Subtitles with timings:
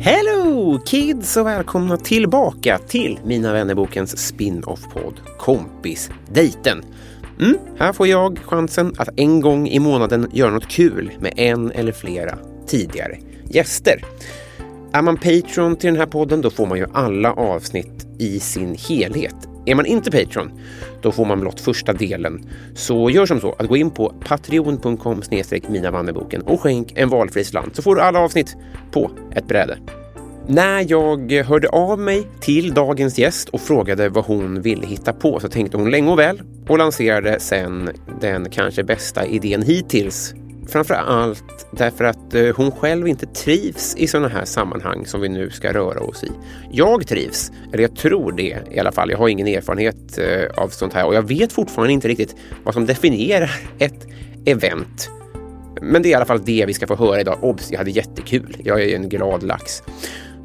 [0.00, 6.84] Hello kids och välkomna tillbaka till Mina vännerbokens spin-off-podd Kompisdejten.
[7.40, 11.70] Mm, här får jag chansen att en gång i månaden göra något kul med en
[11.70, 14.04] eller flera tidigare gäster.
[14.92, 18.74] Är man Patreon till den här podden då får man ju alla avsnitt i sin
[18.74, 19.51] helhet.
[19.66, 20.50] Är man inte Patreon
[21.02, 22.44] då får man blott första delen.
[22.74, 25.22] Så gör som så att gå in på patreon.com
[25.68, 28.56] minavanneboken och skänk en valfri slant så får du alla avsnitt
[28.90, 29.78] på ett bräde.
[30.46, 35.40] När jag hörde av mig till dagens gäst och frågade vad hon ville hitta på
[35.40, 40.34] så tänkte hon länge och väl och lanserade sen den kanske bästa idén hittills.
[40.72, 45.28] Framför allt därför att eh, hon själv inte trivs i sådana här sammanhang som vi
[45.28, 46.30] nu ska röra oss i.
[46.70, 49.10] Jag trivs, eller jag tror det i alla fall.
[49.10, 52.74] Jag har ingen erfarenhet eh, av sånt här och jag vet fortfarande inte riktigt vad
[52.74, 54.06] som definierar ett
[54.44, 55.10] event.
[55.80, 57.38] Men det är i alla fall det vi ska få höra idag.
[57.40, 58.56] Obs, jag hade jättekul.
[58.64, 59.82] Jag är en glad lax.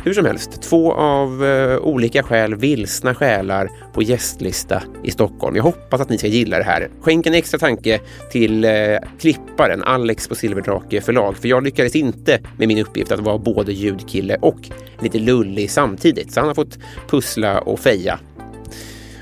[0.07, 5.55] Hur som helst, två av eh, olika skäl vilsna själar på gästlista i Stockholm.
[5.55, 6.89] Jag hoppas att ni ska gilla det här.
[7.01, 7.99] Skänk en extra tanke
[8.31, 8.71] till eh,
[9.19, 13.73] klipparen Alex på Silverdrake förlag, för jag lyckades inte med min uppgift att vara både
[13.73, 14.69] ljudkille och
[14.99, 16.77] lite lullig samtidigt, så han har fått
[17.09, 18.19] pussla och feja.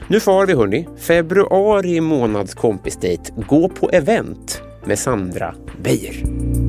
[0.07, 0.87] Nu far vi hörni.
[0.97, 3.31] Februari månads kompisdejt.
[3.47, 6.64] Gå på event med Sandra Beijer.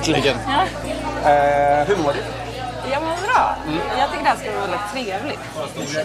[0.00, 0.36] Äntligen!
[0.46, 1.30] ja.
[1.30, 2.20] Eh, hur mår du?
[2.92, 3.56] jag mår bra.
[3.98, 5.40] Jag tycker det här ska vara väldigt trevligt.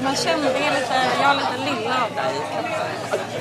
[0.04, 2.36] Man känner, det är lite, jag har lite lilla av dig.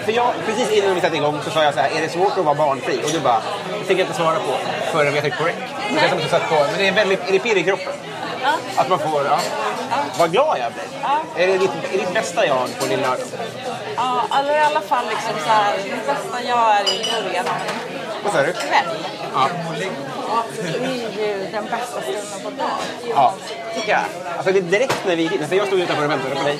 [0.04, 2.38] För jag, precis innan vi satte igång så sa jag så här, är det svårt
[2.38, 3.00] att vara barnfri?
[3.04, 3.42] Och du bara,
[3.78, 4.54] det fick jag inte svara på
[4.92, 5.54] förrän vi har tryckt på rec.
[5.94, 7.92] Men det är väldigt, är det pirr i kroppen?
[8.42, 8.52] Ja.
[8.76, 9.38] Att man får, ja.
[10.18, 10.84] Vad glad jag blir.
[11.02, 11.22] Ja.
[11.36, 13.26] Är det ditt, är ditt bästa jag på din lördag?
[13.96, 17.54] Ja, eller i alla fall liksom så här, det bästa jag är i början av
[17.68, 18.52] en Vad sa du?
[18.52, 18.96] kväll.
[19.34, 19.48] Ja.
[20.62, 22.70] Det är ju den bästa stunden på dagen.
[23.10, 23.34] ja,
[23.74, 24.04] tycker jag.
[24.36, 26.42] Alltså det är direkt när vi gick in, för jag stod utanför och väntade på
[26.42, 26.58] dig.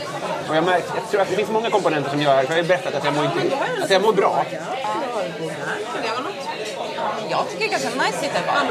[0.48, 2.56] Och jag, märkte, jag tror att det finns många komponenter som gör, för jag har
[2.56, 4.44] ju berättat att jag mår, inte, att jag mår bra.
[7.30, 8.62] Jag tycker det är ganska nice att sitta bara.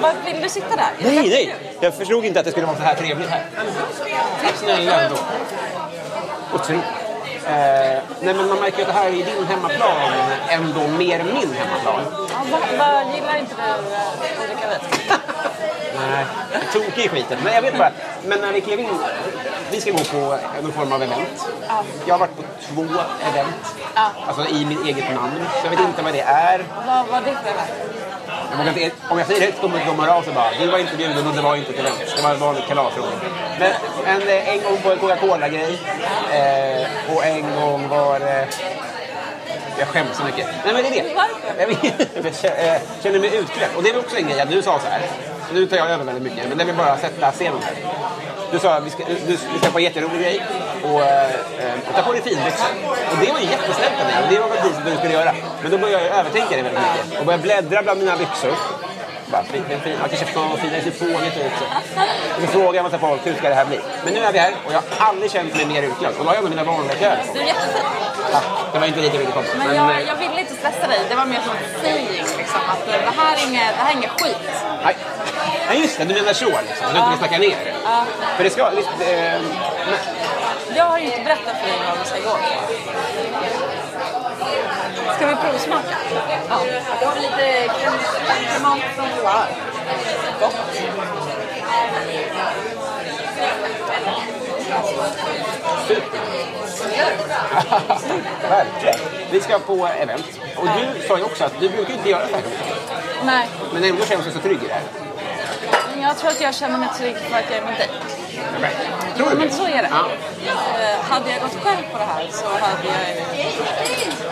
[0.00, 0.90] Vad Vill du sitta där?
[0.98, 1.54] Nej, nej!
[1.80, 3.46] Jag förstod inte att det skulle vara så här trevligt här.
[4.42, 5.16] Tack snälla ändå.
[6.54, 7.05] Otroligt.
[7.46, 9.96] Eh, nej men man märker att det här är din hemmaplan
[10.48, 12.02] ändå mer min hemmaplan.
[12.30, 15.10] Ja, vad, vad gillar inte du eh, Ulrika Wit?
[16.10, 16.26] Nej,
[16.72, 17.38] tokig i skiten.
[17.44, 17.90] Men jag vet bara,
[18.24, 18.88] men när vi klev in,
[19.70, 21.46] vi ska gå på någon form av event.
[22.06, 22.42] Jag har varit på
[22.74, 22.82] två
[23.30, 24.10] event, Ja.
[24.28, 25.44] alltså i mitt eget namn.
[25.60, 26.64] Så jag vet inte vad det är.
[26.86, 27.70] Vad var för event?
[28.50, 30.50] Jag vågar inte, om jag säger högt kommer de höra av sig bara.
[30.60, 31.98] Du var inte bjuden och det var inte ett event.
[32.16, 33.04] Det var ett vanligt kalasråd.
[33.58, 33.72] Men
[34.06, 35.78] en, eh, en gång på en Coca-Cola-grej.
[36.32, 38.46] Eh, och en gång var det...
[39.78, 40.46] Jag skäms så mycket.
[40.64, 41.14] Nej men det är det.
[41.14, 41.60] Varför?
[42.14, 43.68] Jag, vet, jag kä- eh, känner mig utklädd.
[43.76, 45.00] Och det är också en grej att du sa så här.
[45.52, 46.48] Nu tar jag över väldigt mycket.
[46.48, 47.74] Men det vill bara sätta scenen här.
[48.52, 49.14] Du sa att vi ska, du,
[49.52, 50.42] vi ska på en jätterolig grej
[50.84, 51.30] och eh,
[51.60, 52.68] eh, ta på dig finbyxor.
[53.10, 54.22] Och det var ju jättesnällt av.
[54.22, 55.32] Och det var precis vad du skulle göra.
[55.62, 57.20] Men då började jag övertänka det väldigt mycket.
[57.20, 58.54] Och började bläddra bland mina byxor.
[59.32, 59.98] Bara, fin, fin, fin.
[60.00, 61.52] Man kanske får fina det ser fånigt ut.
[62.36, 63.80] Och så frågar jag massa folk, hur ska det här bli?
[64.04, 66.12] Men nu är vi här och jag har aldrig känt mig mer utklädd.
[66.18, 67.24] Och då har jag med mina vanliga kläder.
[67.34, 67.82] Du är jättefin.
[68.32, 68.44] Tack.
[68.72, 69.46] Det var inte jag ville komma.
[69.58, 71.00] Men jag, eh, jag ville inte stressa dig.
[71.08, 72.08] Det var mer som ett saying.
[72.38, 74.36] Liksom, att det här är inget, det här är inget skit.
[74.84, 74.96] nej.
[75.68, 76.04] Nej, just det.
[76.04, 76.86] Du menar så liksom.
[76.92, 77.74] Du inte vill snacka ner det.
[77.84, 78.04] Ja.
[78.36, 78.70] För det ska...
[78.70, 79.40] Visst, eh,
[80.76, 82.36] Jag har inte berättat för dig vad vi ska gå på.
[85.16, 85.96] Ska vi provsmaka?
[86.48, 86.60] Ja.
[87.00, 89.54] Jag har lite kremat från Loire.
[90.40, 90.56] Gott.
[98.50, 98.98] Verkligen.
[99.30, 100.40] Vi ska på event.
[100.56, 102.44] Och du sa ju också att du brukar inte göra så här.
[103.24, 104.82] Nej, Men ändå känns du så trygg i det här.
[106.02, 107.90] jag tror att jag känner mig trygg för att jag är med dig.
[109.16, 109.90] Tror du Men så är det.
[109.90, 110.04] Ja.
[110.80, 113.16] Eh, hade jag gått själv på det här så hade jag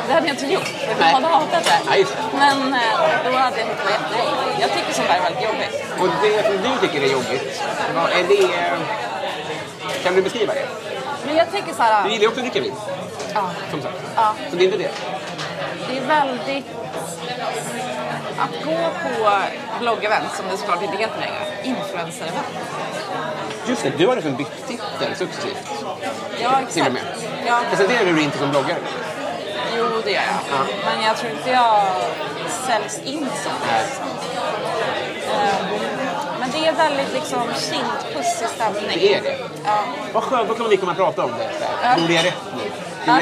[0.06, 0.68] Det hade jag inte gjort.
[0.68, 1.78] för Jag hade hatat det.
[1.90, 2.06] Nej.
[2.38, 2.80] Men eh,
[3.24, 4.60] då hade jag tyckt det var jättejobbigt.
[4.60, 5.84] Jag tycker sånt där är väldigt jobbigt.
[6.00, 7.62] Och det som du tycker är jobbigt,
[7.94, 8.48] vad är det...
[10.04, 10.66] Kan du beskriva det?
[11.26, 12.08] Men jag tänker så Du här.
[12.08, 12.74] gillar ju också att dricka vin,
[13.34, 13.94] Ja, som sagt.
[14.16, 14.90] ja, Så det är inte det.
[15.88, 16.66] det är väldigt...
[18.38, 19.30] Att gå på
[19.80, 22.54] bloggevent, som det såklart inte heter längre, influencer-event.
[23.66, 25.56] Just det, du har liksom bytt titel successivt.
[25.82, 25.88] Ja,
[26.38, 26.92] Till och exakt.
[26.92, 27.02] med.
[27.46, 28.78] Ja, Presenterar du dig inte som bloggare?
[29.78, 30.58] jo, det gör jag.
[30.58, 30.64] Ja.
[30.84, 31.82] Men jag tror inte jag
[32.66, 33.84] säljs in som det.
[35.34, 35.80] Ehm,
[36.40, 38.82] Men det är väldigt liksom kindpussig stämning.
[38.94, 39.36] Det är det.
[39.64, 39.78] Ja.
[40.12, 41.50] Vad skönt, då kommer vi komma att prata om det.
[41.82, 41.98] Ja.
[42.00, 42.70] Gjorde jag rätt nu?
[43.06, 43.18] Ja.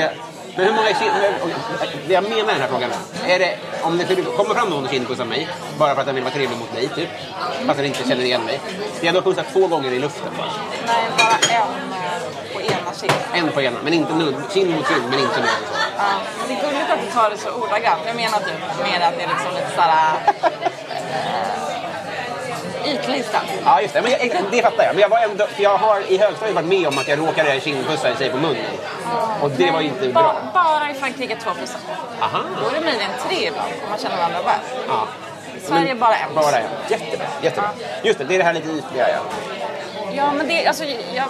[0.56, 2.90] Men hur många och- Det jag menar i den här frågan
[3.26, 5.49] är det om det skulle komma fram någon och kindpussa mig
[5.79, 7.08] bara för att den vill vara trevlig mot dig, typ,
[7.67, 8.61] fast den inte känner igen mig.
[8.96, 10.50] Ska jag då pussa två gånger i luften bara?
[10.87, 13.19] Nej, bara en eh, på ena kinden.
[13.34, 15.40] En på ena, men inte nudd, kind mot kind, men inte så.
[15.96, 16.05] Ja.
[16.38, 18.00] Men det är gulligt att du tar det så ordagrant.
[18.06, 20.17] Jag menar typ mer att det är liksom lite såhär...
[22.87, 23.37] Ytligt.
[23.64, 24.02] Ja, just det.
[24.02, 24.20] Men jag,
[24.50, 24.94] det fattar jag.
[24.94, 27.61] Men jag, var ändå, för jag har i högstadiet varit med om att jag råkade
[27.61, 28.64] kindpussa en tjej på munnen.
[29.43, 30.34] Och det var ju inte Ba- bra.
[30.55, 31.82] Bara i Frankrike 2 procent.
[32.20, 32.38] Aha.
[32.62, 34.58] Då är det möjligen tre ibland om man känner varandra väl.
[34.88, 35.06] Ja.
[35.56, 36.34] I Sverige bara en.
[36.34, 36.64] Bara en.
[36.88, 37.26] Jättebra.
[37.43, 37.70] Jättebra.
[38.02, 39.08] Just det, det är det här lite ytliga.
[39.11, 39.20] Ja.
[40.14, 41.25] Ja, men det, alltså, jag,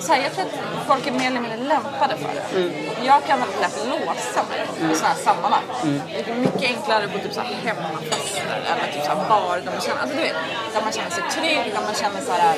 [0.00, 2.58] så här, jag tror att folk är mer eller mindre lämpade för det.
[2.58, 2.72] Mm.
[3.04, 4.60] Jag kan väldigt lätt låsa mig
[4.92, 5.66] i sådana här sammanhang.
[5.82, 6.00] Mm.
[6.12, 9.72] Det är mycket enklare på typ så här hemmafester eller typ så här bar där
[9.72, 10.36] man känner, alltså, du vet,
[10.74, 12.56] där man känner sig trygg, där man känner så här...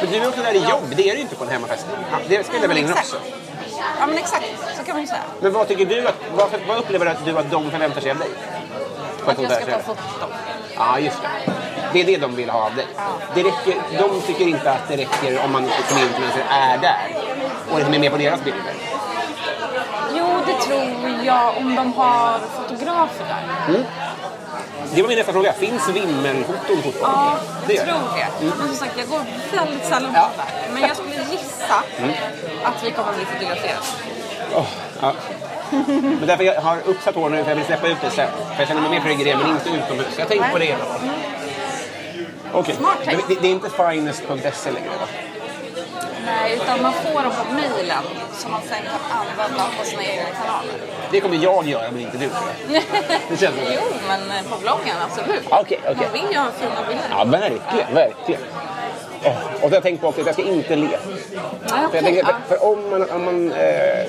[0.00, 0.88] Men du är också där i jobb.
[0.96, 1.86] Det är du ju inte på en hemmafest.
[2.28, 3.00] Det spelar väl in Exakt.
[3.00, 3.16] också.
[4.00, 4.46] Ja, men exakt.
[4.76, 5.22] Så kan man ju säga.
[5.40, 8.18] Men vad tycker du att, vad, vad upplever att du att de förväntar sig av
[8.18, 8.30] dig?
[9.26, 10.30] Att jag ska ta foton.
[10.76, 11.52] Ja, just det.
[11.94, 12.86] Det är det de vill ha av dig.
[13.34, 17.16] Det räcker, de tycker inte att det räcker om man som influencer är där
[17.70, 18.74] och liksom är med på deras bilder.
[20.16, 20.82] Jo, det tror
[21.24, 23.84] jag om de har fotografer där.
[24.94, 25.52] Det var min nästa fråga.
[25.52, 27.20] Finns vimmelfoton fortfarande?
[27.20, 27.36] Ja,
[27.66, 28.46] det jag gör tror det.
[28.58, 29.20] Men som sagt, jag går
[29.56, 30.30] väldigt sällan Ja.
[30.36, 30.72] det där.
[30.74, 31.74] Men jag skulle gissa
[32.64, 33.80] att vi kommer att bli fotograferade.
[34.56, 34.66] Åh,
[35.00, 35.12] ja.
[36.20, 38.28] Men därför jag har uppsatt hår nu för jag vill släppa ut det sen.
[38.52, 40.06] För jag känner mig mer trygg i det, men inte utomhus.
[40.18, 41.00] Jag tänker på det i alla fall.
[42.54, 43.28] Okej, Smart det, tänkt.
[43.28, 45.06] det, det är inte finest.se längre va?
[46.26, 50.24] Nej, utan man får dem på mejlen som man sen kan använda på sina egna
[50.24, 50.74] kanaler.
[51.10, 52.28] Det kommer jag göra, men inte du.
[53.30, 54.20] Det känns jo, men
[54.50, 55.42] på bloggen absolut.
[55.50, 55.96] Okej, okej.
[55.96, 57.04] Man vill ju ha fina bilder.
[57.10, 58.40] Ja, verkligen, verkligen.
[59.24, 60.88] Åh, och jag tänkt på också att jag ska inte le.
[60.92, 60.98] Ja,
[61.68, 62.34] För, jag okej, tänker, ja.
[62.48, 63.56] för, om man, om man, eh,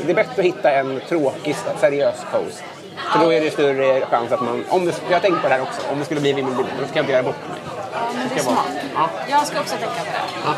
[0.06, 2.64] det är bättre att hitta en tråkig, seriös post.
[3.12, 5.54] För då är det större chans att man, om det, jag har tänkt på det
[5.54, 7.75] här också, om det skulle bli vimmelbild, då ska jag inte göra bort mig.
[8.16, 8.68] Ja, men det är smart.
[8.96, 9.10] Ja.
[9.30, 10.50] Jag ska också tänka på det.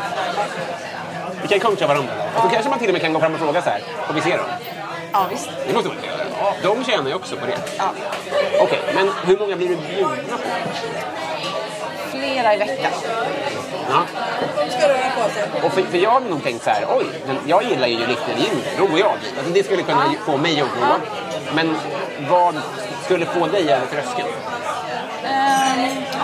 [1.42, 2.12] Vi kan coacha varandra.
[2.36, 4.14] Och då kanske man till och med kan gå fram och fråga så här, får
[4.14, 4.46] vi se dem?
[5.12, 5.50] Ja, visst.
[5.66, 6.54] Det måste man göra.
[6.62, 7.58] De tjänar ju också på det.
[7.78, 7.92] Ja.
[8.60, 10.48] Okej, men hur många blir du bjudna på?
[12.10, 12.92] Flera i veckan.
[13.90, 14.02] Ja.
[15.62, 18.34] Och för, för jag har nog tänkt så här, oj, den, jag gillar ju Little
[18.36, 19.18] Jinder, royal.
[19.38, 20.96] Alltså det skulle kunna få mig att oroa.
[21.54, 21.76] Men
[22.30, 22.54] vad
[23.04, 24.28] skulle få dig över tröskeln?
[25.22, 25.64] Ja,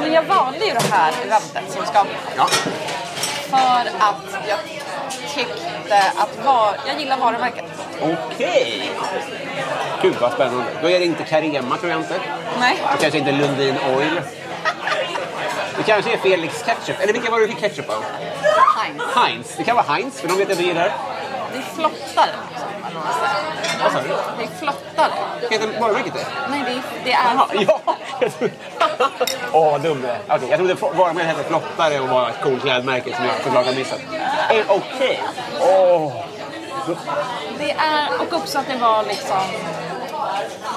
[0.04, 2.04] men jag valde ju det här eventet som ska.
[2.36, 2.46] Ja.
[3.50, 4.58] För att jag
[5.34, 7.64] tyckte att var, jag gillar varumärket.
[8.02, 8.90] Okej.
[10.02, 10.64] Gud vad spännande.
[10.82, 12.20] Då är det inte Carema tror jag inte.
[12.60, 12.82] Nej.
[12.94, 14.20] Och kanske inte Lundin Oil.
[15.76, 17.00] Det kanske är Felix Ketchup.
[17.00, 18.04] Eller vilka var det du fick ketchup av?
[18.76, 19.02] Heinz.
[19.14, 19.54] Heinz.
[19.56, 20.92] Det kan vara Heinz, för de vet att du gillar.
[21.52, 22.30] Det är flottare.
[23.82, 24.08] Vad sa du?
[24.08, 25.12] Det är flottare.
[25.50, 26.26] Heter varumärket det?
[26.50, 27.64] Nej, det är, det är flottare.
[27.68, 27.94] ja!
[28.98, 29.08] Jag
[29.52, 30.36] Åh, vad dum jag är.
[30.36, 33.72] Okej, jag trodde varumärket hette Flottare och var ett coolt klädmärke som jag såklart har
[33.74, 34.00] missat.
[34.50, 35.22] Eh, Okej.
[35.60, 36.12] Åh.
[37.58, 39.36] Det är, och också att det var liksom...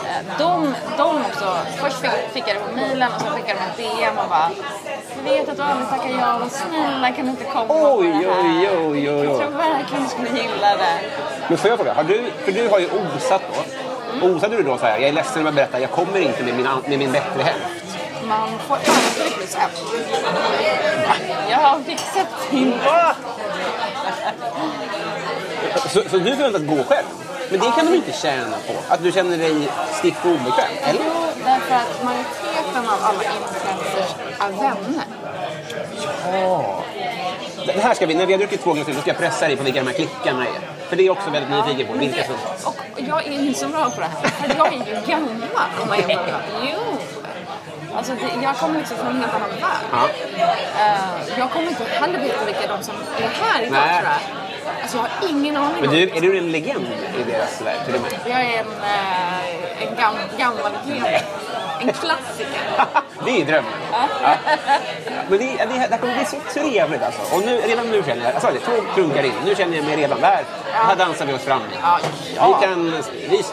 [0.06, 3.84] eh, De, de också, först fick, fick jag det på mailen och så skickade de
[3.84, 4.50] en DM och bara
[5.24, 8.02] Vi vet att du aldrig tackar ja, men snälla kan du inte komma Oj, på
[8.04, 8.44] det här?
[8.44, 9.26] oj, oj, oj, oj.
[9.26, 11.00] Jag tror verkligen du skulle gilla det.
[11.48, 14.28] Men får jag fråga, har du, för du har ju osat då.
[14.28, 16.54] Osade du då så här, jag är ledsen om jag berättar, jag kommer inte med
[16.56, 17.87] min, med min bättre hälft?
[18.28, 19.82] Man får alltid plus ett.
[21.50, 22.74] Jag har fixat din...
[25.90, 27.06] Så, så du förväntas gå själv?
[27.50, 28.94] Men det kan de inte tjäna på?
[28.94, 30.72] Att du känner dig stiff och obekväm?
[30.84, 31.02] Eller?
[31.06, 31.14] Jo,
[31.46, 35.06] därför att majoriteten av alla influencers är vänner.
[36.32, 36.84] Ja.
[37.66, 39.58] Det här ska vi, när vi har druckit två glas då ska jag pressa dig
[39.58, 40.60] på vilka de här klickarna är.
[40.90, 41.94] För det är jag också väldigt nyfiken på.
[41.94, 42.68] Vilka det, som...
[42.68, 44.30] och jag är inte så bra på det här.
[44.30, 46.97] För jag är ju gammal om man jämför Jo!
[47.98, 49.60] Alltså det, jag kommer liksom från en helt annan värld.
[49.92, 50.10] Ja.
[50.80, 54.02] Eh, jag kommer inte heller veta vilka de som är här idag Nej.
[54.02, 54.82] tror jag.
[54.82, 56.88] Alltså jag har ingen aning Men om du, är du en legend
[57.20, 58.12] i deras värld till och med?
[58.26, 61.26] Jag är en, eh, en gam, gammal legend.
[61.82, 62.62] En klassiker.
[63.26, 63.72] det är drömmen.
[63.92, 64.36] Ja.
[65.30, 67.36] Men det, det, det kommer bli så trevligt alltså.
[67.36, 69.86] Och nu, redan nu känner jag, jag sa det, två klunkar in, nu känner jag
[69.86, 70.44] mig redan där.
[70.72, 71.62] Här dansar vi oss fram.
[71.82, 72.00] Ja,
[72.36, 72.60] ja.
[72.62, 73.44] Vi, kan, vi,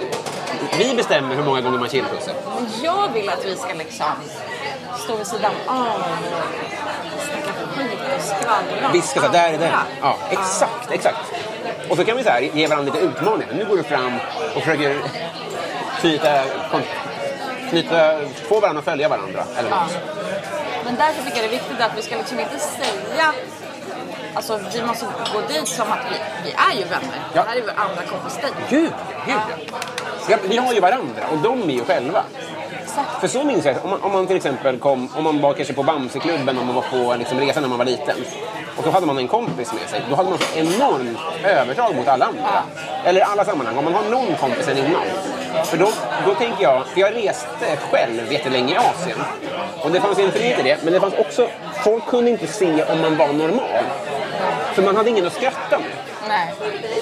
[0.79, 2.35] vi bestämmer hur många gånger man chillpussar.
[2.55, 4.07] Men jag vill att vi ska liksom
[5.05, 6.03] stå vid sidan av
[7.17, 8.87] och snacka skit och skvallra.
[8.87, 9.83] om Vi ska så där är andra.
[10.01, 11.19] Ja, exakt, exakt.
[11.91, 13.55] Och så kan vi så här, ge varandra lite utmaningar.
[13.55, 14.13] Nu går du fram
[14.55, 14.99] och försöker
[16.01, 16.43] knyta,
[17.71, 19.45] knyta få varandra att följa varandra.
[19.59, 19.87] Eller Ja.
[20.85, 23.33] Men därför tycker jag det är viktigt att vi ska liksom inte säga
[24.35, 27.19] Alltså vi måste gå dit som att vi, vi är ju vänner.
[27.33, 27.43] Ja.
[27.43, 28.57] Det här är ju andra kompis dejt.
[28.71, 28.93] Gud,
[29.27, 29.43] gud ja.
[29.51, 30.04] ja.
[30.49, 32.23] Vi har ju varandra och de är ju själva.
[32.83, 33.21] Exakt.
[33.21, 35.75] För så minns jag, om man, om man till exempel kom, om man var kanske
[35.75, 38.16] på Bamseklubben om man var på liksom, resa när man var liten.
[38.76, 40.02] Och så hade man en kompis med sig.
[40.11, 42.62] Då hade man så enormt övertag mot alla andra.
[43.04, 45.02] Eller i alla sammanhang, om man har någon kompis sen innan.
[45.64, 45.88] För då,
[46.26, 49.19] då tänker jag, för jag reste själv jättelänge i Asien.
[49.83, 51.49] Och det fanns en frihet i det, men det fanns också,
[51.85, 53.85] folk kunde inte se om man var normal.
[54.75, 55.88] För man hade ingen att skratta med.
[56.28, 56.54] Nej.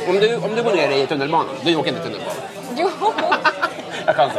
[0.08, 2.32] Om du, om du går ner i tunnelbanan, du åker inte tunnelbana.
[4.06, 4.30] Jag.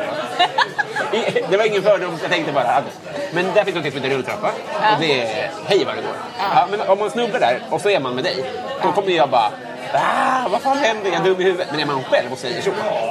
[1.14, 2.84] I- Det var ingen fördom, jag tänkte bara att...
[3.32, 4.48] Men där finns något som heter rulltrappa.
[4.48, 6.12] Och det är hej vad det går.
[6.56, 8.46] Ja, men om man snubblar där och så är man med dig,
[8.84, 9.52] då kommer jag bara...
[9.94, 11.12] Ah, vad fan händer?
[11.12, 11.68] Jag är dum i huvudet.
[11.72, 12.70] Men är man själv och säger så,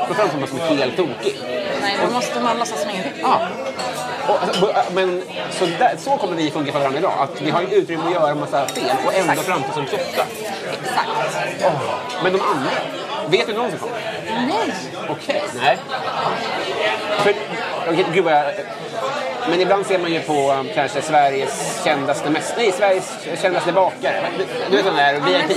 [0.09, 1.37] då framstår man som helt tokig.
[1.83, 3.13] Nej, då måste man låtsas som ingenting.
[3.23, 3.39] Ja.
[4.29, 7.13] Och, alltså, men så, där, så kommer vi funka för varandra idag.
[7.19, 10.03] Att vi har ju utrymme att göra en massa fel och ändå framstå som tjocka.
[10.83, 11.09] Exakt.
[12.23, 12.71] Men de andra,
[13.29, 13.99] vet du någon som kommer?
[14.49, 14.75] Nej.
[15.09, 15.79] Okej, nej.
[17.19, 17.35] För,
[17.89, 18.45] okej, gud vad jag,
[19.49, 24.27] men ibland ser man ju på um, kanske Sveriges kändaste mäst, nej, Sveriges kändaste bakare.
[24.39, 25.57] Du, du vet den där VIP.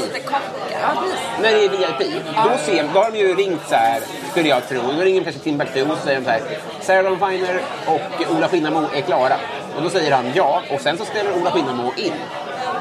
[0.72, 1.04] Ja.
[1.42, 4.68] När det är VIP, då, ser, då har de ju ringt så här, skulle jag
[4.70, 4.82] tro.
[4.82, 6.42] Då ringer de kanske Timbuktu och säger så här.
[6.82, 9.36] Sarah Dawn Finer och Ola Skinnamo är klara.
[9.76, 12.14] Och då säger han ja, och sen så ställer Ola Skinnamo in.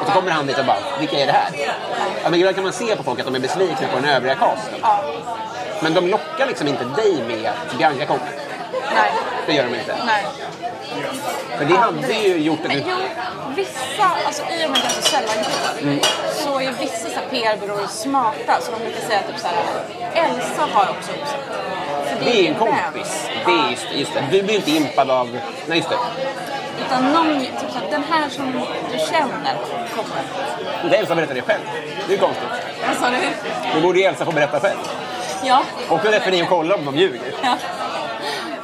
[0.05, 1.49] Och så kommer han dit och bara, vilka är det här?
[2.23, 4.35] Ja, men ibland kan man se på folk att de är besvikna på den övriga
[4.35, 4.75] casten.
[5.83, 8.27] Men de lockar liksom inte dig med att Bianca kommer.
[8.95, 9.11] Nej.
[9.47, 9.97] Det gör de inte.
[10.07, 10.25] Nej.
[11.59, 12.83] För det hade ju gjort att du...
[12.89, 12.97] jo,
[13.57, 15.45] vissa, alltså i och med att jag så sällan
[15.83, 16.01] mm.
[16.35, 19.57] så är vissa PR-byråer smarta så de brukar säga typ så här,
[20.15, 21.41] Elsa har också uppsett.
[22.09, 22.75] För Det är en vän.
[22.93, 23.29] kompis.
[23.47, 24.25] Det är just, just det.
[24.31, 25.39] Du blir inte impad av...
[25.67, 25.97] Nej, just det.
[26.87, 28.53] Utan någon, typ så här, den här som
[28.93, 29.57] du känner
[29.97, 30.23] kommer.
[30.85, 31.63] Inte Elsa berättar det själv.
[32.09, 32.49] Det är konstigt.
[32.89, 33.17] Vad sa du?
[33.75, 34.79] Då borde ju Elsa få berätta själv.
[35.45, 35.63] Ja.
[35.89, 37.21] Och då räcker ni och kolla om de ljuger.
[37.43, 37.57] ja.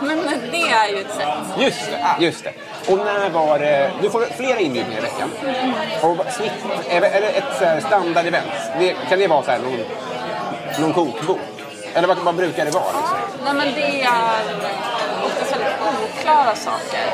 [0.03, 0.19] Men
[0.51, 1.29] det är ju ett sätt.
[1.59, 2.53] Just det, just det.
[2.93, 3.91] Och när var det...
[4.03, 5.31] Du får flera inbjudningar i veckan.
[6.03, 6.53] Och snitt,
[6.91, 8.51] är det ett standard-event?
[8.79, 9.79] Det, kan det vara så här någon,
[10.81, 11.41] någon kokbok?
[11.95, 12.85] Eller vad, vad brukar det vara?
[12.85, 13.19] Liksom?
[13.45, 14.11] Nej men det är
[15.25, 15.73] oftast väldigt
[16.19, 17.07] oklara saker.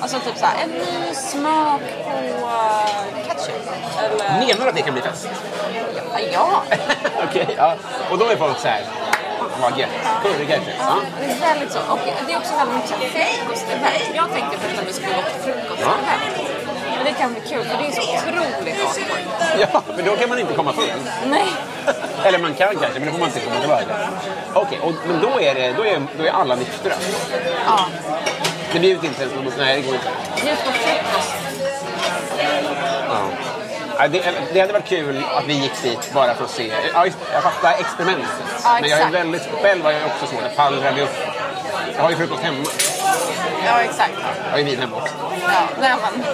[0.00, 3.68] Alltså typ såhär, en ny smak på eh, ketchup.
[3.98, 4.46] Eller...
[4.46, 5.28] Menar du att det kan bli fest?
[6.14, 6.62] Ja, ja.
[7.28, 7.74] Okej, ja.
[8.10, 8.82] Och då är folk så här...
[9.38, 9.88] "Fan, Vad gött.
[10.22, 10.74] Curryketchup.
[10.78, 10.96] Ja.
[11.20, 11.78] Det är väldigt så.
[11.78, 14.10] Och det är också väldigt mycket frukostevent.
[14.14, 16.06] Jag tänkte först att vi skulle gå på frukostevent.
[16.96, 19.20] Men det kan bli kul för det är så otroligt awkward.
[19.72, 20.90] ja, men då kan man inte komma full.
[21.26, 21.46] Nej.
[22.24, 23.84] Eller man kan kanske, men då får man inte komma tillbaka.
[24.54, 26.92] Okej, och, men då är, det, då, är, då är alla nyktra.
[27.66, 27.78] Ja.
[28.72, 29.52] Det bjuds inte ens någon...
[29.58, 30.08] Nej, det går inte.
[30.46, 31.32] Just på frukost.
[33.98, 34.08] Ja.
[34.08, 36.72] Det, det hade varit kul att vi gick dit bara för att se.
[36.94, 38.28] Ja, just, jag fattar experimentet.
[38.64, 41.16] Ja, men jag är väldigt, själv har jag också svårt att pallra mig upp.
[41.96, 42.64] Jag har ju frukost hemma.
[43.66, 44.12] Ja, exakt.
[44.44, 45.14] Jag har ju vin hemma också.
[45.42, 46.24] Ja, nej men.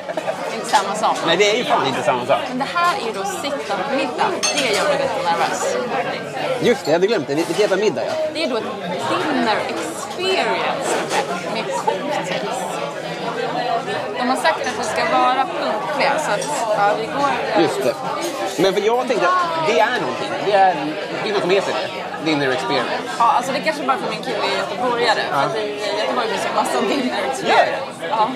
[0.64, 1.16] samma sak.
[1.26, 2.40] Nej, det är ju fan inte samma sak.
[2.48, 4.30] Men det här är ju då sit-up-middag.
[4.56, 5.76] Det gör mig lite nervös.
[6.62, 7.34] Just det, jag hade glömt det.
[7.34, 8.12] Vilket jävla middag ja.
[8.34, 8.64] Det är då ett
[9.08, 10.90] dinner experience
[11.54, 12.58] med cocktails.
[14.18, 17.62] De har sagt att vi ska vara punktliga så att ja, vi går...
[17.62, 17.94] Just det.
[18.62, 20.30] Men för jag tänkte att det är någonting.
[20.46, 20.74] Det är,
[21.22, 22.03] det är något som heter det.
[22.24, 22.90] Dinner experience.
[23.18, 25.20] Ja, alltså det kanske bara för min kille är göteborgare.
[25.30, 27.82] För att i Göteborg finns en massa dinner experience.
[28.10, 28.28] Ja.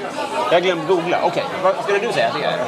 [0.53, 1.19] Jag glömde googla.
[1.23, 2.59] Okej, vad skulle du säga att det är?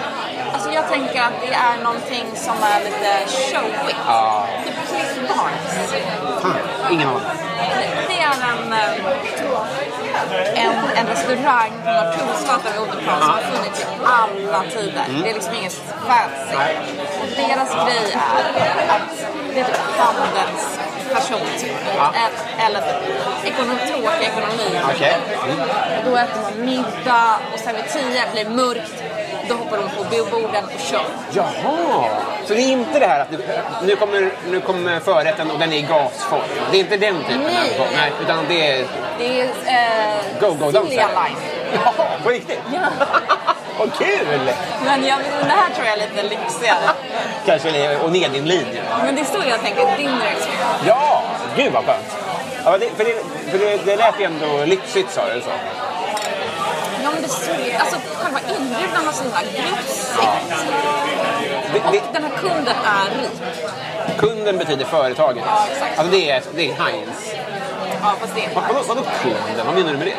[0.53, 3.99] Alltså jag tänker att det är någonting som är lite showigt.
[4.07, 4.47] Ja.
[4.65, 5.93] Typ Cliff Barnes.
[6.43, 6.57] Fan,
[6.91, 7.23] ingen aning.
[8.09, 8.89] Det är en, eh,
[10.65, 15.05] en, en restaurang på Norrtullsgatan vid Odenplan som har funnits i alla tider.
[15.25, 16.57] Det är liksom inget fancy.
[17.21, 20.79] Och deras grej är att det är typ handelns
[21.15, 21.71] person typ.
[22.15, 24.81] Ä- Eller typ ekonom, tråkig ekonomi.
[24.95, 25.17] Okej.
[26.05, 29.03] Och då äter man middag och sen vid tio blir det mörkt.
[29.49, 31.05] Då hoppar de på bioborden och kör.
[31.33, 32.09] Jaha!
[32.47, 33.39] Så det är inte det här att nu,
[33.83, 36.41] nu, kommer, nu kommer förrätten och den är i gasform.
[36.71, 37.81] Det är inte den typen Nej.
[37.81, 37.87] av...
[37.97, 38.87] Nej, utan det är...
[39.19, 40.87] Det är eh, Go-go-dansare.
[40.89, 41.41] Silja Life.
[41.85, 42.61] Jaha, på riktigt?
[42.73, 42.81] Ja.
[43.81, 44.41] Vad kul!
[44.85, 46.91] Men jag, det här tror jag är lite lyxigare.
[47.47, 48.83] Kanske det är- och Nedinlinje.
[49.05, 50.85] Men det är så jag tänker, dinner experience.
[50.87, 51.23] Ja!
[51.57, 52.17] Gud vad skönt.
[52.65, 53.15] Ja, det, för det,
[53.51, 55.49] för det, det lät ju ändå lyxigt sa du så.
[57.05, 59.39] Ja men det såg alltså själva inbjudan var så himla.
[61.73, 64.19] Det, Och den här kunden är rik.
[64.19, 65.45] kunden betyder företaget.
[65.47, 65.99] Ja, exakt.
[65.99, 67.35] Alltså det är, det är Heinz.
[68.03, 69.67] Ja fast det är Vad- Vadå, vadå kunden?
[69.67, 70.17] Vad menar du med det?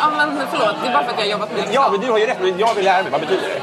[0.00, 2.10] Ja men förlåt, det är bara för att jag har jobbat med Ja, men du
[2.10, 2.40] har ju rätt.
[2.40, 3.12] Men jag vill lära mig.
[3.12, 3.60] Vad betyder det?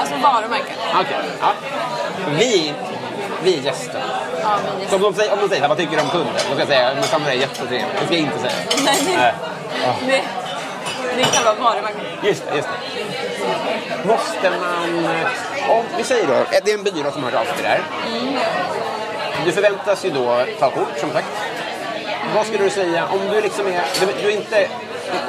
[0.00, 0.76] Alltså varumärken.
[0.94, 1.16] Okej.
[1.40, 1.52] Ja.
[2.38, 2.74] Vi,
[3.42, 4.02] vi är gäster.
[4.42, 6.08] Ja, men Så om de säger, om de säger så här, vad tycker du om
[6.08, 6.34] kunden?
[6.34, 7.86] Då ska jag säga men Sandra är jättetrevlig.
[8.00, 8.52] Det ska jag inte säga.
[8.84, 9.34] Nej, Nej.
[10.06, 10.22] det,
[11.16, 12.02] det är själva varumärket.
[12.22, 14.08] Just det, just det.
[14.08, 15.08] Måste man...
[15.68, 17.68] Om vi säger då, det är en byrå som har hört av sig till det
[17.68, 17.82] här.
[19.44, 21.26] Du förväntas ju då ta kort, som sagt.
[22.34, 23.82] Vad skulle du säga om du liksom är...
[24.00, 24.68] Du, du är inte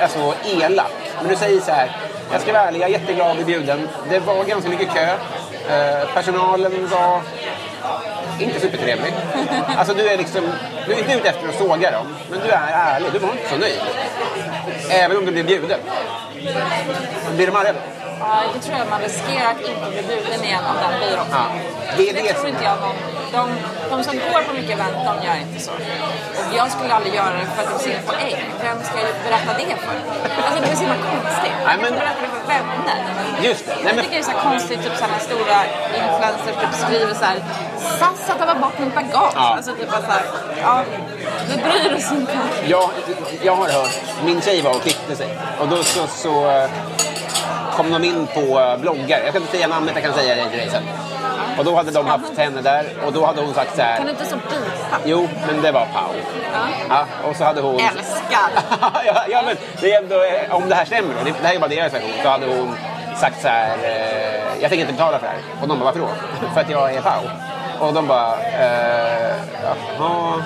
[0.02, 1.92] alltså, elak, men du säger så här.
[2.32, 3.90] Jag ska vara ärlig, jag är jätteglad att bli bjuden.
[4.10, 5.06] Det var ganska mycket kö.
[5.70, 7.22] Eh, personalen var
[8.40, 9.14] inte supertrevlig.
[9.78, 10.42] Alltså du är liksom...
[10.88, 13.10] Du är inte ute efter att såga dem, men du är ärlig.
[13.14, 13.82] Du var inte så nöjd.
[14.90, 15.80] Även om du blev bjuden.
[17.36, 17.99] Blir de arga då?
[18.20, 21.26] Ja, det tror jag man riskerar att inte bli bjuden igen av den byrån.
[21.32, 21.44] Ja.
[21.98, 22.96] Det är Det det tror inte jag någon.
[23.38, 23.44] De,
[23.90, 25.72] de som går på mycket event, de gör inte så.
[25.72, 28.44] Och jag skulle aldrig göra det för att är sin poäng.
[28.62, 29.96] Vem ska jag berätta det för?
[30.46, 31.56] Alltså det är så himla konstigt.
[31.66, 33.00] Jag men- kan berätta det för vänner.
[33.42, 33.72] Just det.
[33.76, 34.04] Nej, Jag men...
[34.04, 35.58] tycker det är så konstigt, typ sådana stora
[36.00, 37.38] influencers typ skriver så här
[38.00, 39.34] SAS har tappat bort min bagage.
[39.36, 39.56] Ja.
[39.58, 40.24] Alltså typ bara så här,
[40.62, 40.84] ja,
[41.50, 42.38] vi bryr oss inte.
[42.68, 42.90] Jag,
[43.42, 46.70] jag har hört, min tjej var och klippte sig och då så, så eh,
[47.80, 49.20] kom de in på eh, bloggar.
[49.20, 50.84] Jag ska inte säga namnet, jag kan säga det till dig sen.
[51.58, 54.04] Och då hade de haft henne där och då hade hon sagt så Kan här.
[54.04, 54.98] du inte så bipa?
[55.06, 56.14] Jo, men det var Pau.
[56.54, 56.60] Ja.
[56.90, 57.76] Ja, och så hade hon...
[57.80, 58.50] Älskar!
[59.06, 61.60] ja, ja, men det är ändå, eh, om det här stämmer då, det, här är
[61.60, 62.76] bara deras version, så hade hon
[63.16, 63.78] sagt så här.
[63.84, 65.42] Eh, jag tänker inte betala för det här.
[65.62, 66.10] Och de bara, varför då?
[66.54, 67.24] för att jag är Pau.
[67.88, 70.44] Och de bara, eh, jaha.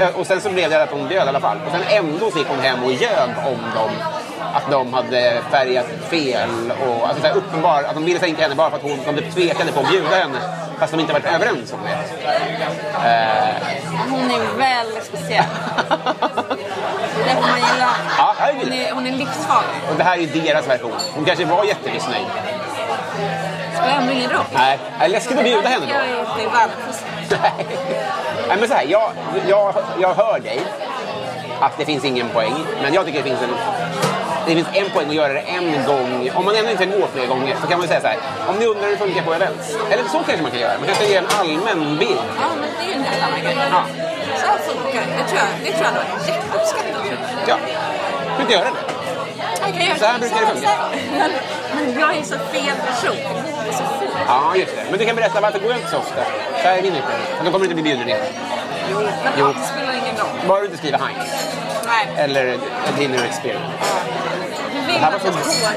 [0.00, 1.56] Eh, Och sen så blev det att hon bjöd i alla fall.
[1.66, 3.90] Och sen ändå så gick hon hem och ljög om dem.
[4.52, 8.70] Att de hade färgat fel och alltså så uppenbar, att de ville sänka henne bara
[8.70, 10.38] för att hon, de typ tvekade på att bjuda henne.
[10.78, 11.98] Fast de inte varit överens om det.
[14.10, 15.44] Hon är väldigt speciell.
[17.24, 17.90] Det får man gilla.
[18.18, 18.34] Ja.
[18.62, 19.76] Hon är, hon är livsfarlig.
[19.90, 20.92] Och det här är deras version.
[21.14, 22.26] Hon kanske var jättemissnöjd.
[23.74, 24.44] Spelar ändå ingen roll.
[24.54, 25.92] Nej, är det läskigt att bjuda henne då?
[25.92, 26.68] Jag är.
[28.48, 29.12] Nej, men så här, jag,
[29.48, 30.60] jag, jag hör dig
[31.60, 32.54] att det finns ingen poäng.
[32.82, 33.54] Men jag tycker det finns en,
[34.46, 36.30] det finns en poäng att göra det en gång.
[36.34, 38.18] Om man ändå inte ska gå fler gånger så kan man säga så här.
[38.48, 39.76] Om ni undrar hur det funkar på events.
[39.90, 40.78] Eller så kanske man kan göra.
[40.78, 42.20] Man kanske ge en allmän bild.
[42.40, 43.56] Ja, men det är ju en helt annan grej.
[43.70, 43.82] Ja.
[44.40, 45.16] Så här funkar det.
[45.18, 47.02] Det tror jag, det tror jag nog är jätteuppskattat.
[47.46, 47.56] Ja.
[48.38, 48.76] Du kan göra det.
[49.64, 50.70] Jag kan göra Så här brukar det funka.
[51.18, 51.30] Men,
[51.74, 53.16] men jag är så fel person.
[53.64, 54.16] Det är så fort.
[54.26, 54.82] Ja, just det.
[54.90, 56.22] Men du kan berätta varför går jag inte så ofta?
[56.62, 57.26] Så här är min utbildning.
[57.44, 58.20] Då kommer du inte bli bjuden igen.
[59.24, 59.46] Men Jo.
[59.46, 60.48] allt spelar ingen roll.
[60.48, 61.48] Bara du inte skriver Heinz.
[61.86, 62.24] Nej.
[62.24, 63.66] Eller a dinner experience.
[64.92, 65.68] Vill här var att så-.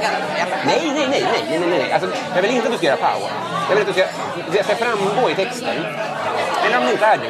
[0.65, 1.91] Nej, nej, nej, nej, nej, nej.
[1.91, 3.31] Alltså, jag vill inte att du ska göra power.
[3.69, 4.07] Jag vill att du ska,
[4.51, 5.85] det ska framgå i texten.
[6.65, 7.29] Eller om det inte är du.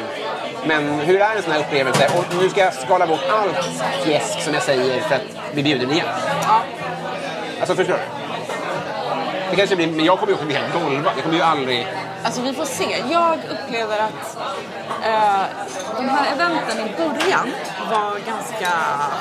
[0.66, 2.10] Men hur är en sån här upplevelse?
[2.18, 3.70] Och nu ska jag skala bort allt
[4.04, 6.06] fjäsk som jag säger för att bli bjuden igen.
[6.42, 6.60] Ja.
[7.60, 8.26] Alltså, förstår du?
[9.50, 11.12] Det kanske blir, men jag kommer ju också bli helt golvad.
[11.16, 11.86] Jag kommer ju aldrig...
[12.22, 13.02] Alltså vi får se.
[13.10, 14.36] Jag upplever att
[15.04, 15.42] eh,
[15.96, 17.52] de här eventen i början
[17.90, 18.70] var ganska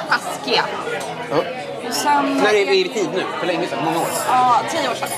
[0.09, 0.63] taskiga.
[1.31, 1.37] Ja.
[2.03, 2.37] Sen...
[2.43, 3.23] När är vi i tid nu?
[3.39, 3.79] För länge sedan?
[3.85, 4.07] Många år?
[4.29, 5.09] Ja, tio år sedan.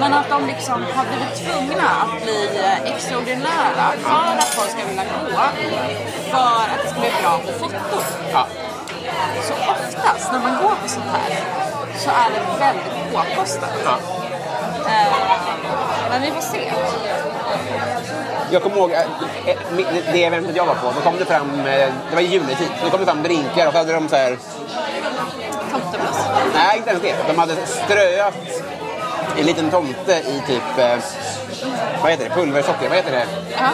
[0.00, 4.84] Men att de liksom har blivit tvungna att bli eh, extraordinära för att folk ska
[4.88, 5.40] vilja gå.
[6.30, 8.02] För att det ska bli bra på foto.
[8.32, 8.46] Ja.
[9.42, 11.44] Så oftast när man går på sånt här
[11.98, 13.70] så är det väldigt påkostat.
[13.84, 13.96] Ja.
[14.90, 15.12] Eh,
[16.10, 16.72] men vi får se.
[18.50, 19.00] Jag kommer ihåg eh,
[20.12, 20.92] det- eventet jag var på.
[20.96, 23.78] Då kom det fram, det var i juletid, då kom det fram drinkar och så
[23.78, 24.38] hade de så här.
[26.54, 27.14] Nej inte ens det.
[27.28, 28.34] De hade ströat
[29.38, 30.96] en liten tomte i typ, eh,
[32.02, 33.26] vad heter det, pulversocker, vad heter det?
[33.58, 33.70] Ja,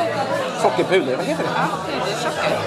[0.62, 1.50] Sockerpuder, vad heter det?
[1.56, 2.58] ja, pudersocker.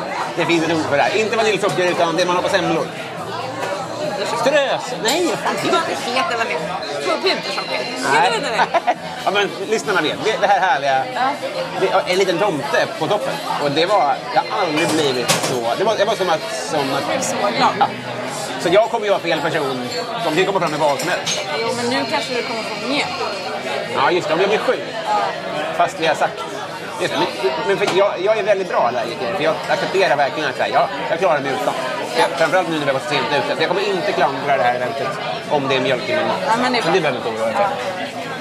[0.36, 1.16] Det finns ett ord för det här.
[1.16, 2.86] Inte vaniljsocker utan det man har på semlor.
[4.40, 4.94] Strös!
[5.02, 6.10] Nej, fan det?
[6.10, 6.46] Heter väl?
[7.22, 7.80] Pudersocker.
[8.12, 8.30] Nej.
[8.40, 10.24] Det ja, men lyssnarna vet.
[10.24, 11.04] Det, det här härliga.
[11.14, 11.20] Ja.
[11.80, 13.34] Det, en liten tomte på toppen.
[13.62, 15.74] Och det var, jag har aldrig blivit så...
[15.78, 16.40] Det var, det var som att...
[16.70, 17.74] Som att så glad.
[17.78, 17.86] ja.
[18.60, 19.88] Så jag kommer ju vara fel person.
[20.24, 21.40] De kan ju komma fram med vad som helst.
[21.60, 23.06] Jo, men nu kanske du kommer få mjölk.
[23.94, 24.34] Ja, just det.
[24.34, 24.82] Om jag blir sjuk.
[25.76, 26.44] Fast vi har sagt...
[27.00, 27.20] Just det.
[27.66, 29.34] Men, men jag, jag är väldigt bra allergiker.
[29.34, 31.74] För jag accepterar verkligen att här, jag, jag klarar mig utan.
[32.18, 33.56] Jag, framförallt nu när vi var så sent ute.
[33.56, 35.08] Så jag kommer inte klandra det här eventet
[35.50, 36.36] om det är mjölk i min mat.
[36.46, 37.68] Ja, men det är så det behöver inte oroa dig för.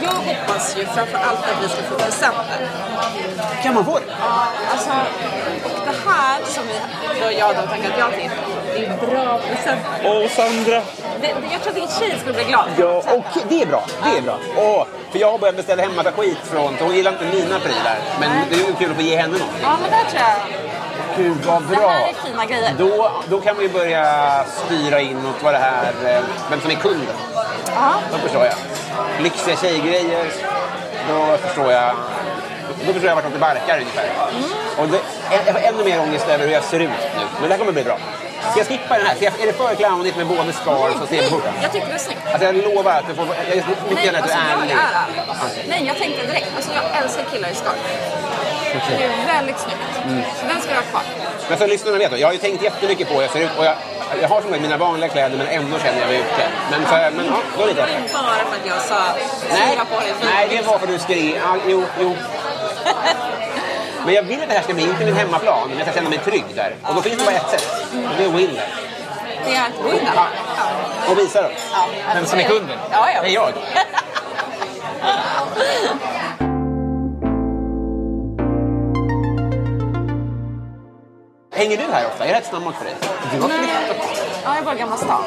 [0.04, 2.70] Jag hoppas ju framför allt att vi ska få presenter.
[3.64, 4.06] Kan man få det?
[4.20, 4.90] Ja, alltså,
[5.64, 6.80] och det här som vi,
[7.22, 8.32] då jag då tackat ja till,
[8.80, 10.02] det är bra presenter.
[10.06, 10.82] Åh, Sandra!
[11.22, 12.68] Det, det, jag tror att din tjej skulle bli glad.
[12.78, 13.84] Ja, och det är bra.
[14.04, 14.38] Det är bra.
[14.58, 16.76] Åh, för jag har börjat beställa hem massa skit från...
[16.80, 17.98] Hon gillar inte mina prylar.
[18.20, 19.48] Men det är ju kul att få ge henne något.
[19.62, 20.40] Ja, men det tror jag.
[21.18, 21.90] Gud, vad Det bra!
[21.90, 22.74] här är fina grejer.
[22.78, 25.94] Då, då kan vi börja styra inåt vad det här...
[26.06, 27.16] eh, Vem som är kunden.
[27.76, 28.54] Ja, Då förstår jag.
[29.24, 30.26] Lyxiga tjejgrejer.
[31.10, 31.92] Då förstår jag...
[32.88, 34.10] Då förstår jag vart det barkar ungefär.
[34.78, 35.00] Och det,
[35.46, 37.22] jag har ännu mer ångest över hur jag ser ut nu.
[37.40, 37.98] Men det här kommer bli bra.
[38.42, 39.16] Ska jag skippa den här?
[39.20, 41.50] Jag, är det för clownigt med både scars och CP-skjorta?
[41.62, 42.22] jag tycker det är snyggt.
[42.34, 43.26] Alltså jag lovar att du får...
[43.26, 44.74] Jag är mycket gärna att du alltså, är jag ärlig.
[44.74, 45.70] är ärlig.
[45.70, 46.52] Nej, jag tänkte direkt.
[46.56, 47.80] Alltså, jag älskar killar i scarf.
[48.98, 49.80] Det är väldigt snyggt.
[50.40, 51.02] Så den ska jag ha kvar.
[51.50, 53.58] Men för lyssnarna vet, jag har ju tänkt jättemycket på hur jag ser ut.
[53.58, 53.76] Och jag,
[54.22, 56.52] jag har som sagt mina vanliga kläder men ändå känner jag mig utklädd.
[56.72, 59.00] Men, för, men ja, då lite Det var inte bara för att jag sa
[59.50, 61.36] Nej, på dig nej, det var för att du skrev...
[61.36, 62.16] Ja, jo, jo.
[64.10, 66.10] Men jag vill att det här ska bli inte min hemmaplan, men jag ska känna
[66.10, 66.76] mig trygg där.
[66.88, 67.68] Och då finns det bara ett sätt.
[67.92, 68.68] Och det är att gå in där.
[69.46, 70.14] Det är att gå in där.
[70.16, 70.26] Ja.
[71.12, 71.52] Och visa dem.
[71.74, 72.78] Ja, Vem som är kunden.
[72.92, 73.22] Ja, ja.
[73.22, 73.54] Det är jag.
[81.56, 82.26] Hänger du här ofta?
[82.26, 82.96] Är det ett snabbmat för dig?
[83.34, 84.26] Du har Nej, flyttat.
[84.44, 85.24] ja, jag bor i Gamla stan.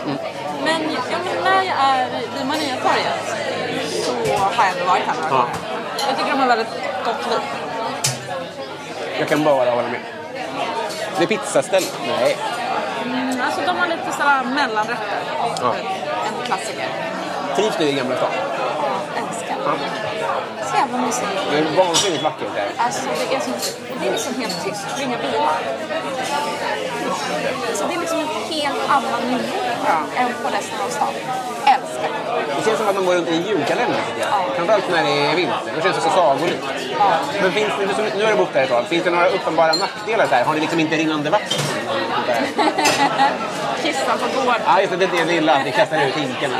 [0.64, 3.36] Men, ja, men när jag är vid Mariatorget
[4.06, 5.36] så har jag ändå varit här några Ja.
[5.36, 5.54] gånger.
[6.08, 6.68] Jag tycker de har väldigt
[7.04, 7.61] gott vin.
[9.18, 10.00] Jag kan bara hålla med.
[11.18, 11.86] Det är pizzaställe?
[12.20, 12.36] Nej.
[13.04, 15.20] Mm, alltså de har lite sådana mellanrätter.
[15.60, 15.74] Ja.
[16.26, 16.88] En klassiker.
[17.56, 18.30] Trivs du i Gamla stan?
[18.82, 19.56] Ja, älskar.
[19.64, 19.72] Ja.
[20.70, 21.28] Så jävla mysigt.
[21.50, 22.68] Det är vansinnigt vackert där.
[22.76, 23.52] Alltså det är, som,
[24.00, 25.58] det är liksom helt tyst, det är inga bilar.
[27.74, 29.58] Så det är liksom en helt annan nivå
[30.16, 31.14] än på resten av stan.
[32.02, 32.08] Det.
[32.56, 34.56] Det känns som att man går runt i en julkalender tycker jag.
[34.56, 35.72] Framförallt när det är vinter.
[35.76, 36.64] Då känns det så sagolikt.
[37.42, 37.86] Men finns det,
[38.18, 38.84] nu har du bott där ett tag.
[38.86, 40.44] Finns det några uppenbara nackdelar där?
[40.44, 41.58] Har ni liksom inte rinnande vatten?
[43.82, 44.60] Kissar på gården.
[44.66, 44.96] Ja, just det.
[44.96, 45.58] Det är det lilla.
[45.58, 46.54] Ni kastar ut hinkarna.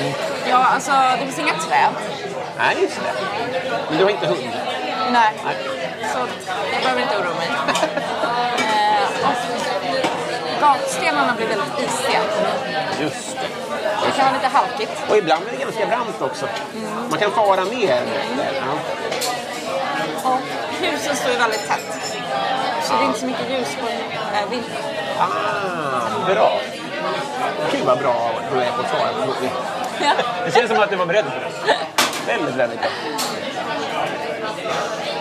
[0.00, 0.12] Mm.
[0.50, 1.88] Ja, alltså det finns inga träd.
[2.58, 3.12] Nej, just det.
[3.88, 4.38] Men du har inte hund?
[5.10, 5.32] Nej.
[5.44, 5.54] Nej.
[6.12, 6.18] Så
[6.72, 7.48] jag behöver inte oroa mig.
[8.58, 9.04] eh,
[10.60, 12.20] gatstenarna blir väldigt isiga.
[13.00, 13.63] Just det.
[14.16, 14.92] Kan vara lite halkigt.
[15.08, 16.48] Och ibland är det ganska brant också.
[17.10, 18.52] Man kan fara ner där.
[18.60, 20.30] Ja.
[20.30, 20.38] Och
[20.80, 22.14] husen står ju väldigt tätt.
[22.82, 24.82] Så det är inte så mycket ljus på äh, vintern.
[25.18, 26.60] Ah, bra.
[27.72, 29.50] Gud vad bra du är på att svara på det.
[30.44, 31.76] Det känns som att du var beredd på det.
[32.26, 32.88] Väldigt, väldigt bra.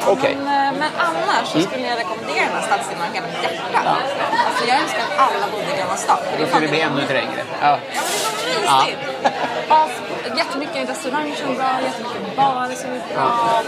[0.08, 0.38] Okej.
[0.44, 3.80] Men, eh, men annars så skulle jag rekommendera den här stadsdelen av hela mitt hjärta.
[4.48, 6.18] Alltså jag önskar att alla bodde i Gamla stan.
[6.24, 7.42] det Då vi fan bli det- ännu trängre.
[7.62, 7.68] Ja.
[7.68, 7.78] Ja,
[8.44, 9.00] men det var mysigt.
[9.70, 9.88] Ja.
[10.38, 13.62] jättemycket restauranger som är bra, jättemycket barer som är bra.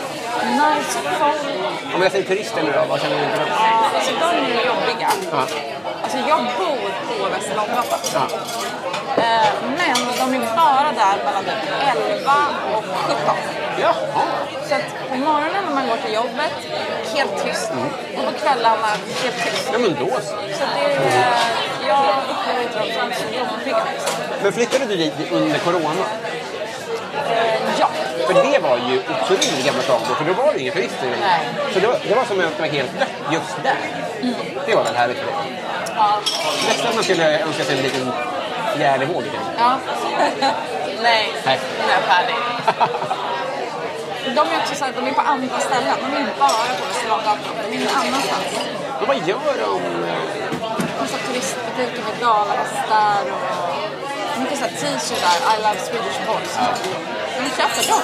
[0.62, 1.96] Nice folk.
[1.96, 3.50] Om jag säger turister nu då, vad känner du dem?
[3.50, 5.10] Ja, alltså de är jobbiga.
[5.32, 5.44] Ja.
[6.04, 8.00] Alltså jag bor på Västerlånggatan.
[8.14, 8.24] Ja.
[9.24, 12.34] Eh, men de är bara där mellan typ 11
[12.76, 13.36] och 17.
[13.82, 13.94] Jaha.
[14.70, 16.54] Så att på morgonen när man går till jobbet,
[17.16, 17.72] helt tyst.
[18.18, 18.88] Och på kvällarna,
[19.24, 19.70] helt tyst.
[19.74, 20.22] Ja, men då så.
[20.60, 23.84] Så det, eh, jag upplever inte dem som jobbiga.
[24.44, 26.06] Men flyttade du dit under corona?
[27.30, 27.90] Eh, ja.
[28.28, 31.10] För det var ju otroligt gamla stan då, för då var det inga turister.
[31.22, 31.40] Nej.
[31.74, 33.78] Så det var, det var som att det var helt dött just där.
[34.66, 35.36] Det var väl härligt för dig?
[35.96, 36.20] ja.
[36.68, 38.12] Nästan man skulle önska sig en liten
[38.80, 39.52] Gärdevåg kanske.
[39.58, 39.78] ja.
[41.04, 41.60] Nej, Nej.
[41.88, 42.36] nu är färdig.
[44.26, 45.96] De är också så här, de är på andra ställen.
[46.02, 47.38] De är inte bara på Västerlånggatan.
[47.70, 48.46] De är någon annanstans.
[49.00, 49.82] Men vad gör de?
[51.00, 53.22] Massa turistbutiker med galahästar
[54.36, 56.58] och mycket såhär t-shirtar, I love Swedish boys.
[57.40, 58.02] Men köper dem.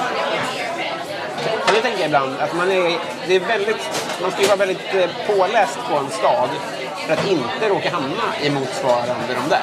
[1.67, 3.89] Och det tänker jag ibland, att man, är, det är väldigt,
[4.21, 6.49] man ska ju vara väldigt eh, påläst på en stad
[7.05, 9.61] för att inte råka hamna i motsvarande de där.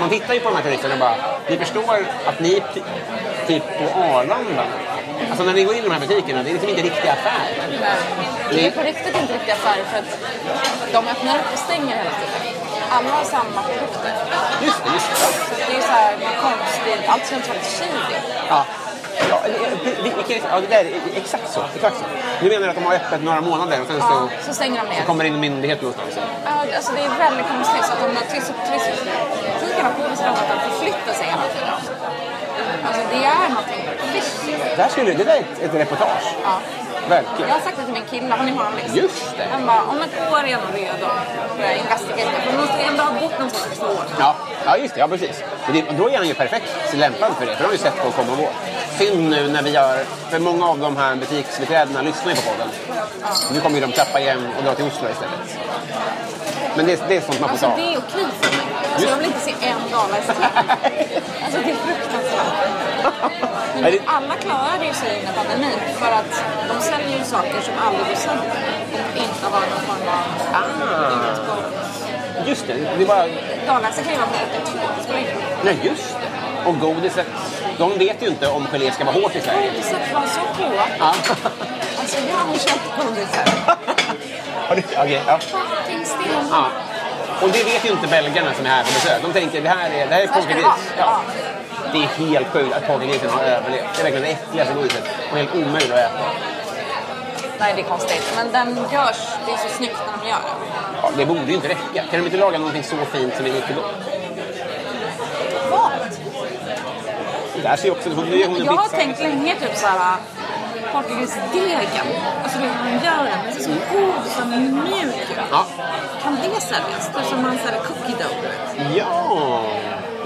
[0.00, 1.16] Man tittar ju på de här turisterna och bara,
[1.50, 2.82] ni förstår att ni är ty-
[3.46, 4.64] typ på Arlanda.
[5.30, 7.80] Alltså när ni går in i de här butikerna, det är liksom inte riktiga affärer.
[8.50, 10.18] Det är på riktigt inte riktiga affärer för att
[10.92, 12.62] de öppnar upp och stänger hela tiden.
[12.90, 14.12] Alla har samma produkter.
[14.66, 15.16] Just det, just det.
[15.16, 16.12] Så det är så här
[16.46, 18.16] konstigt, allt känns väldigt shady.
[18.48, 18.64] Ja.
[19.30, 21.60] Ja, vi- vi- vilka- ja, det där, är exakt så.
[21.74, 22.04] Exakt så.
[22.40, 24.88] Du menar att de har öppet några månader och sen Ja, så, så stänger de
[24.88, 25.00] ner.
[25.00, 26.10] så kommer det in en myndighet någonstans?
[26.44, 27.84] Ja, alltså det är väldigt konstigt.
[27.86, 31.74] Så att de där turist- turistbutikerna på vissa ställen att de förflyttar sig hela tiden.
[32.86, 33.84] Alltså det är någonting.
[34.76, 36.34] Det, här skulle, det där är ett, ett reportage.
[36.44, 36.58] Ja.
[37.08, 37.48] Verkligen.
[37.48, 38.94] Jag har sagt det till min kille, han är journalist.
[38.96, 39.46] Just det.
[39.52, 41.06] Han bara, om ett år är jag nog redo
[41.56, 42.30] för att investigera.
[42.30, 44.04] För man måste ändå ha bott någonstans i två år.
[44.18, 45.00] Ja, ja just det.
[45.00, 45.42] Ja, precis.
[45.66, 47.52] Men det, då är han ju perfekt lämpad för det.
[47.56, 48.48] För de har ju sett folk komma och gå.
[48.98, 50.04] Synd nu när vi gör...
[50.30, 52.68] För många av de här butiksbiträdena lyssnar ju på podden.
[53.52, 55.58] Nu kommer ju de klappa igen och dra till Oslo istället.
[56.76, 57.76] Men det, det är sånt man får Alltså ta.
[57.76, 58.66] det är okej för mig.
[58.92, 60.20] Alltså, jag vill inte se en gala i.
[61.44, 62.73] Alltså det är fruktansvärt.
[63.80, 68.06] Men alla klarade ju sig under pandemin för att de säljer ju saker som aldrig
[68.08, 68.56] går sönder
[69.12, 71.32] och inte har någon form av Ah.
[71.32, 71.64] utgång.
[72.46, 72.74] Just det.
[72.98, 73.26] det är bara...
[73.66, 75.42] Dalarna kan ju vara på 82, det spelar ingen roll.
[75.64, 76.68] Nej, just det.
[76.68, 77.26] Och godiset.
[77.78, 79.70] De vet ju inte om gelé ska vara hårt i Sverige.
[79.70, 80.88] Godiset var så hårt.
[80.98, 81.14] Ja.
[82.00, 83.76] Alltså jag har köpt godis här.
[84.68, 85.38] Har du- Okej, ja.
[86.50, 86.66] Ja.
[87.42, 89.22] Och det vet ju inte belgarna som är här på besök.
[89.22, 90.74] De tänker det här är, det här är vara.
[90.98, 91.20] Ja.
[91.94, 93.84] Det är helt sjukt att påkagrisen har överlevt.
[93.94, 95.04] Det är verkligen det äckligaste godiset.
[95.30, 96.24] Och helt omöjligt att äta.
[97.58, 98.32] Nej, det är konstigt.
[98.36, 100.58] Men den görs, det är så snyggt när de gör den.
[101.02, 102.02] Ja, det borde ju inte räcka.
[102.10, 103.84] Kan de inte laga någonting så fint som en Ikedot?
[105.70, 105.90] Vad?
[107.56, 108.10] Det där ser ju också...
[108.10, 108.14] Är
[108.46, 110.16] hon en Jag har tänkt länge typ såhär
[110.92, 112.06] portugisdegen.
[112.42, 115.14] Alltså du vet man gör den, den är så god och så mjuk.
[115.50, 115.66] Ja.
[116.22, 117.10] Kan det säljas?
[117.16, 118.96] Typ som man säljer cookie dough.
[118.96, 119.64] Ja.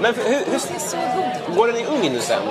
[0.01, 0.97] Men för, hur, Det hur, ser så
[1.47, 2.41] god går den i ugn nu sen?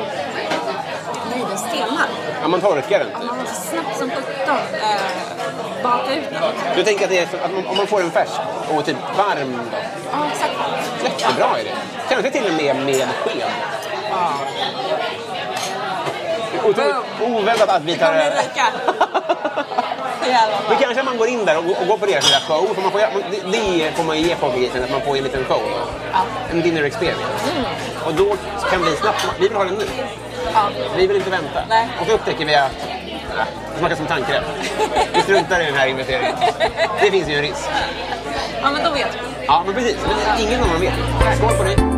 [1.30, 2.06] Nej, den stelnar.
[2.42, 3.08] Ja, man torkar den.
[3.26, 6.42] Man måste snabbt som sjutton eh, baka ut den.
[6.76, 8.32] Du tänker att det är för, att man, om man får den färsk
[8.76, 9.78] och typ varm då?
[10.12, 10.52] Ja, exakt.
[11.20, 11.70] Jättebra idé.
[12.08, 13.50] Kanske till och med med sked.
[16.64, 18.36] Otroligt oväntat att vi Det tar kommer över.
[18.36, 18.66] räcka.
[20.68, 22.74] Men kanske man går in där och, och går på deras lilla show.
[22.74, 25.44] För man får, det, det får man ju ge portugisen, att man får en liten
[25.44, 25.62] show.
[26.12, 26.20] Ja.
[26.50, 27.22] En dinner experience.
[28.06, 28.36] Och då
[28.70, 29.84] kan vi snabbt, vi vill ha den nu.
[30.54, 30.68] Ja.
[30.96, 31.60] Vi vill inte vänta.
[31.68, 31.88] Nej.
[32.00, 32.72] Och så upptäcker vi att
[33.38, 34.44] äh, det smakar som tandkräm.
[35.14, 36.36] Vi struntar i den här investeringen.
[37.00, 37.68] Det finns ju en risk.
[38.62, 39.46] ja, men då vet vi.
[39.46, 39.96] Ja, men precis.
[40.06, 40.94] Men ingen av dem vet.
[41.36, 41.97] Skål på dig.